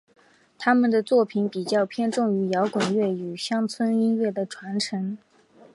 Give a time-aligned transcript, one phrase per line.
[0.57, 5.15] 他们的作品比较偏重于摇滚乐对乡村音乐的传承。